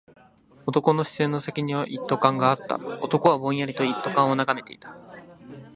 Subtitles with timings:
[0.65, 2.77] 男の視線の先には一斗缶があった。
[3.01, 4.97] 男はぼんやりと一斗缶を眺めていた。